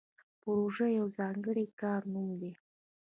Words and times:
پروژه 0.41 0.87
د 0.91 0.95
یو 0.97 1.07
ځانګړي 1.17 1.65
کار 1.81 2.01
نوم 2.13 2.29
دی 2.41 2.53